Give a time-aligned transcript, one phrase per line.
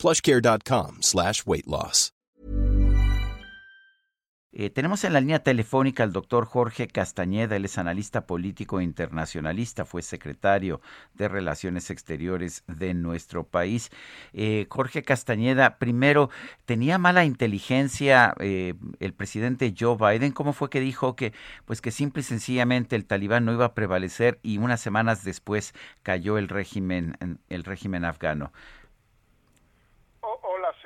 [0.00, 2.12] plushcare.com slash weight loss.
[4.52, 9.84] Eh, tenemos en la línea telefónica al doctor Jorge Castañeda, él es analista político internacionalista,
[9.84, 10.80] fue secretario
[11.14, 13.90] de Relaciones Exteriores de nuestro país.
[14.32, 16.30] Eh, Jorge Castañeda, primero,
[16.64, 20.32] ¿tenía mala inteligencia eh, el presidente Joe Biden?
[20.32, 21.32] ¿Cómo fue que dijo que,
[21.64, 25.74] pues que simple y sencillamente el talibán no iba a prevalecer y unas semanas después
[26.02, 28.52] cayó el régimen, el régimen afgano?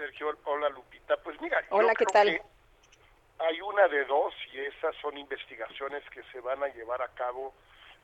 [0.04, 1.16] Sergio, hola Lupita.
[1.16, 2.28] Pues mira, hola, ¿qué tal?
[3.38, 7.54] hay una de dos y esas son investigaciones que se van a llevar a cabo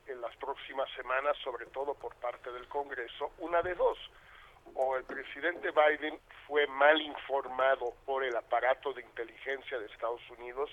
[0.07, 3.31] en las próximas semanas, sobre todo por parte del Congreso.
[3.37, 3.97] Una de dos,
[4.73, 10.71] o el presidente Biden fue mal informado por el aparato de inteligencia de Estados Unidos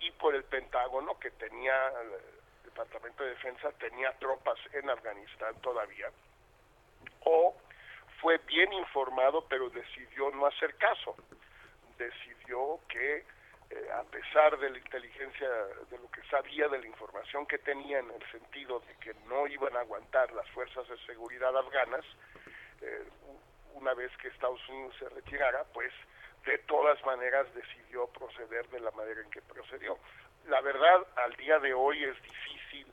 [0.00, 6.10] y por el Pentágono, que tenía, el Departamento de Defensa tenía tropas en Afganistán todavía,
[7.24, 7.54] o
[8.20, 11.16] fue bien informado pero decidió no hacer caso,
[11.96, 13.24] decidió que
[13.70, 15.46] eh, a pesar de la inteligencia,
[15.90, 19.46] de lo que sabía, de la información que tenía en el sentido de que no
[19.46, 22.04] iban a aguantar las fuerzas de seguridad afganas,
[22.80, 23.04] eh,
[23.74, 25.92] una vez que Estados Unidos se retirara, pues
[26.46, 29.98] de todas maneras decidió proceder de la manera en que procedió.
[30.46, 32.86] La verdad, al día de hoy es difícil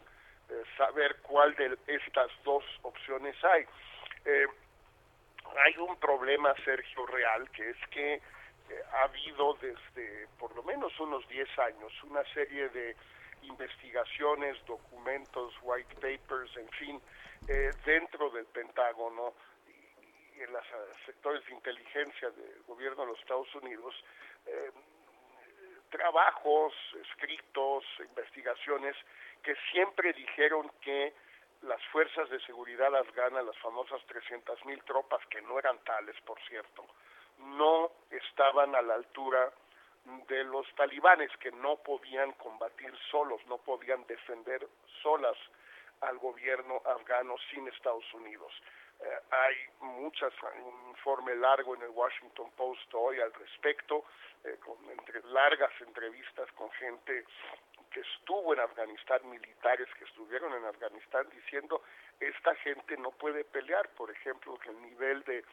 [0.50, 3.66] eh, saber cuál de estas dos opciones hay.
[5.64, 8.22] Hay un problema, Sergio, real, que es que eh,
[8.94, 12.95] ha habido desde por lo menos unos 10 años una serie de
[13.44, 17.02] investigaciones, documentos, white papers, en fin,
[17.48, 19.33] eh, dentro del Pentágono
[19.67, 23.95] y, en los eh, sectores de inteligencia del gobierno de los Estados Unidos,
[25.89, 26.73] trabajos,
[27.10, 28.95] escritos, investigaciones
[29.42, 31.14] que siempre dijeron que
[31.65, 36.86] las fuerzas de seguridad afganas, las famosas 300.000 tropas, que no eran tales, por cierto,
[37.39, 39.52] no estaban a la altura
[40.27, 44.67] de los talibanes, que no podían combatir solos, no podían defender
[45.02, 45.37] solas
[46.02, 48.52] al gobierno afgano sin Estados Unidos.
[48.99, 50.31] Eh, hay muchas,
[50.64, 54.05] un informe largo en el Washington Post hoy al respecto,
[54.43, 57.25] eh, con entre, largas entrevistas con gente
[57.95, 61.82] que estuvo en Afganistán, militares que estuvieron en Afganistán, diciendo,
[62.20, 65.45] esta gente no puede pelear, por ejemplo, que el nivel de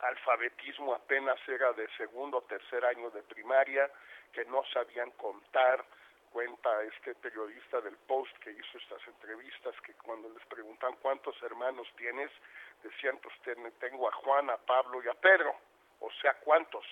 [0.00, 3.90] alfabetismo apenas era de segundo o tercer año de primaria,
[4.32, 5.84] que no sabían contar,
[6.32, 11.86] cuenta este periodista del Post que hizo estas entrevistas, que cuando les preguntan cuántos hermanos
[11.98, 12.30] tienes,
[12.82, 13.34] decían, pues
[13.78, 15.54] tengo a Juan, a Pablo y a Pedro,
[16.00, 16.86] o sea, ¿cuántos?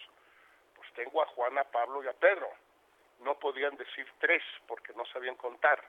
[0.77, 2.51] Pues tengo a Juan, a Pablo y a Pedro.
[3.21, 5.83] No podían decir tres porque no sabían contar.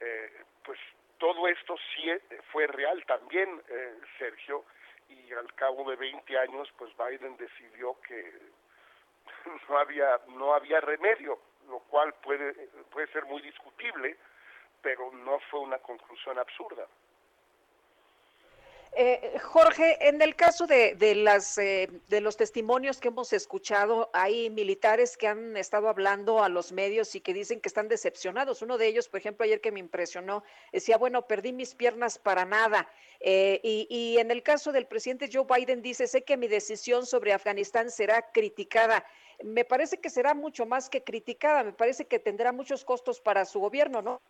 [0.00, 0.78] Eh, pues
[1.18, 2.20] todo esto sí eh,
[2.52, 4.64] fue real también, eh, Sergio,
[5.08, 8.32] y al cabo de 20 años pues Biden decidió que
[9.68, 12.52] no había no había remedio lo cual puede
[12.90, 14.16] puede ser muy discutible
[14.82, 16.86] pero no fue una conclusión absurda
[18.96, 24.50] eh, Jorge, en el caso de, las, eh, de los testimonios que hemos escuchado, hay
[24.50, 28.62] militares que han estado hablando a los medios y que dicen que están decepcionados.
[28.62, 32.44] Uno de ellos, por ejemplo, ayer que me impresionó, decía, bueno, perdí mis piernas para
[32.44, 32.88] nada.
[33.20, 37.06] Eh, y, y en el caso del presidente Joe Biden dice, sé que mi decisión
[37.06, 39.04] sobre Afganistán será criticada.
[39.42, 43.44] Me parece que será mucho más que criticada, me parece que tendrá muchos costos para
[43.44, 44.20] su gobierno, ¿no?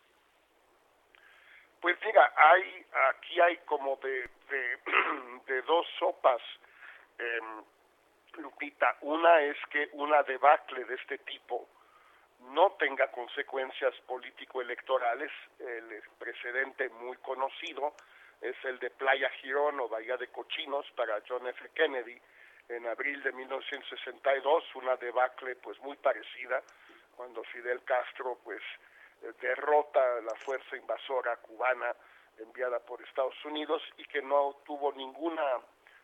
[1.85, 4.27] Pues mira, hay aquí hay como de,
[5.47, 6.41] de, dos sopas,
[7.19, 7.63] em,
[8.39, 8.97] Lupita.
[9.03, 11.69] Una es que una debacle de este tipo
[12.55, 15.31] no tenga consecuencias político-electorales.
[15.59, 17.95] El precedente muy conocido
[18.41, 21.69] es el de Playa Girón o Bahía de Cochinos para John F.
[21.75, 22.19] Kennedy
[22.71, 26.63] en abril de 1962, una debacle pues muy parecida
[27.15, 28.63] cuando Fidel Castro pues
[29.41, 31.95] derrota la fuerza invasora cubana
[32.39, 35.61] enviada por Estados Unidos y que no tuvo ninguna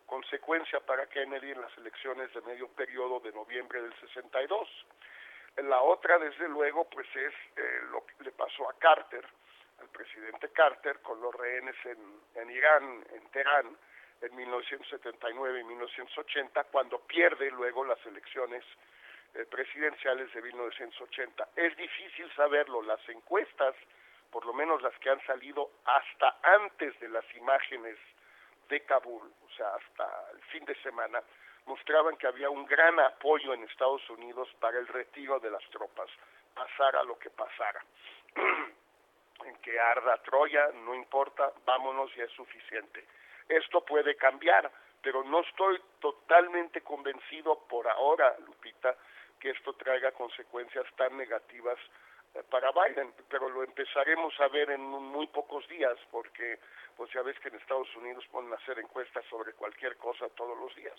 [0.07, 4.69] consecuencia para Kennedy en las elecciones de medio periodo de noviembre del 62.
[5.57, 9.25] La otra, desde luego, pues es eh, lo que le pasó a Carter,
[9.81, 13.77] al presidente Carter, con los rehenes en, en Irán, en Teherán,
[14.21, 18.65] en 1979 y 1980, cuando pierde luego las elecciones
[19.35, 21.49] eh, presidenciales de 1980.
[21.57, 23.75] Es difícil saberlo, las encuestas,
[24.31, 27.97] por lo menos las que han salido hasta antes de las imágenes
[28.69, 31.21] de Kabul, o sea, hasta el fin de semana,
[31.67, 36.09] mostraban que había un gran apoyo en Estados Unidos para el retiro de las tropas,
[36.55, 37.85] pasara lo que pasara.
[39.45, 43.05] en que arda Troya, no importa, vámonos, ya es suficiente.
[43.49, 44.71] Esto puede cambiar,
[45.03, 48.95] pero no estoy totalmente convencido por ahora, Lupita,
[49.41, 51.79] que esto traiga consecuencias tan negativas
[52.35, 56.59] eh, para Biden, pero lo empezaremos a ver en muy pocos días, porque
[56.97, 60.75] pues ya ves que en Estados Unidos a hacer encuestas sobre cualquier cosa todos los
[60.77, 60.99] días.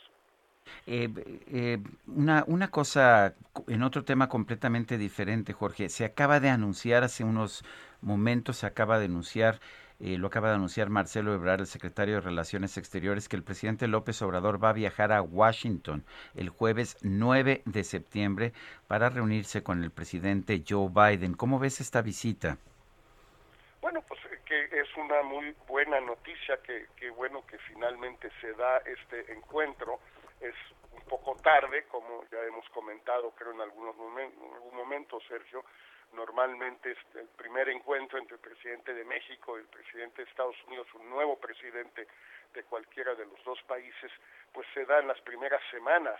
[0.87, 1.09] Eh,
[1.51, 1.77] eh,
[2.07, 3.35] una, una cosa
[3.67, 5.89] en otro tema completamente diferente, Jorge.
[5.89, 7.63] Se acaba de anunciar hace unos
[8.01, 9.59] momentos, se acaba de anunciar,
[10.03, 13.87] eh, lo acaba de anunciar Marcelo Ebrard, el secretario de Relaciones Exteriores, que el presidente
[13.87, 16.03] López Obrador va a viajar a Washington
[16.35, 18.53] el jueves 9 de septiembre
[18.87, 21.35] para reunirse con el presidente Joe Biden.
[21.35, 22.57] ¿Cómo ves esta visita?
[23.81, 24.19] Bueno, pues
[24.51, 29.99] que es una muy buena noticia, que, bueno que finalmente se da este encuentro
[30.41, 30.55] es
[30.91, 35.63] un poco tarde, como ya hemos comentado, creo en algunos momentos, en algún momento, Sergio.
[36.13, 40.87] Normalmente el primer encuentro entre el presidente de México y el presidente de Estados Unidos,
[40.95, 42.07] un nuevo presidente
[42.53, 44.11] de cualquiera de los dos países,
[44.51, 46.19] pues se da en las primeras semanas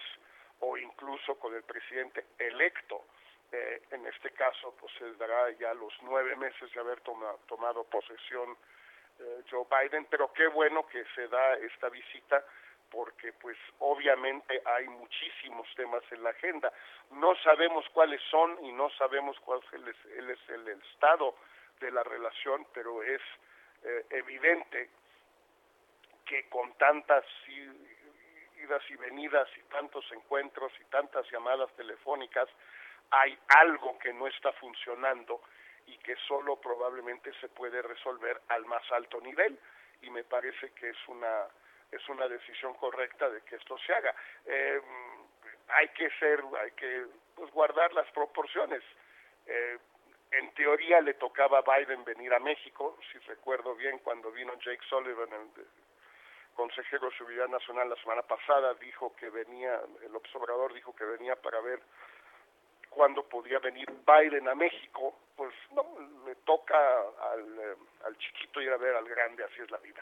[0.60, 3.04] o incluso con el presidente electo.
[3.52, 8.56] Eh, en este caso, pues se dará ya los nueve meses de haber tomado posesión
[9.20, 12.46] eh, Joe Biden, pero qué bueno que se da esta visita
[12.92, 16.72] porque pues obviamente hay muchísimos temas en la agenda.
[17.12, 21.36] No sabemos cuáles son y no sabemos cuál es el, es el estado
[21.80, 23.22] de la relación, pero es
[23.84, 24.90] eh, evidente
[26.26, 32.48] que con tantas idas y venidas y tantos encuentros y tantas llamadas telefónicas
[33.10, 35.42] hay algo que no está funcionando
[35.88, 39.58] y que solo probablemente se puede resolver al más alto nivel
[40.02, 41.48] y me parece que es una
[41.92, 44.16] es una decisión correcta de que esto se haga.
[44.46, 44.82] Eh,
[45.68, 47.06] hay que ser, hay que
[47.36, 48.82] pues, guardar las proporciones.
[49.46, 49.78] Eh,
[50.32, 54.84] en teoría le tocaba a Biden venir a México, si recuerdo bien, cuando vino Jake
[54.88, 55.66] Sullivan, el
[56.56, 61.36] consejero de Seguridad Nacional la semana pasada, dijo que venía, el observador dijo que venía
[61.36, 61.82] para ver
[62.90, 65.86] cuándo podía venir Biden a México, pues no,
[66.26, 66.78] le toca
[67.32, 70.02] al, eh, al chiquito ir a ver al grande, así es la vida.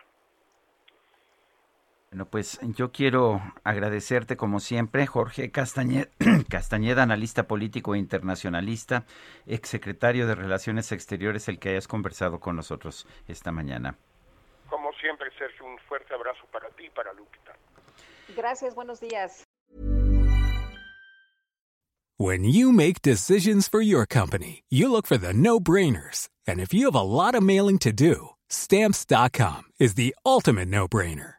[2.11, 6.07] Bueno, pues yo quiero agradecerte como siempre, Jorge Castañeda,
[6.49, 9.05] Castañeda, analista político e internacionalista,
[9.45, 13.95] exsecretario de Relaciones Exteriores, el que hayas conversado con nosotros esta mañana.
[14.71, 17.53] Como siempre, Sergio, un fuerte abrazo para ti y para Lupita.
[18.35, 19.43] Gracias, buenos días.
[22.17, 26.27] When you make decisions for your company, you look for the no-brainers.
[26.47, 31.38] And if you have a lot of mailing to do, stamps.com is the ultimate no-brainer.